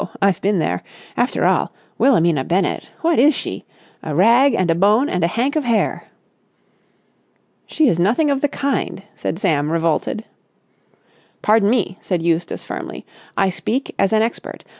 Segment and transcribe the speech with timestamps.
[0.19, 0.81] I've been there.
[1.15, 1.73] After all...
[1.99, 2.89] Wilhelmina Bennett...
[3.01, 3.65] what is she?
[4.01, 6.05] A rag and a bone and a hank of hair!"
[7.67, 10.25] "She is nothing of the kind," said Sam, revolted.
[11.43, 13.05] "Pardon me," said Eustace firmly,
[13.37, 14.63] "I speak as an expert.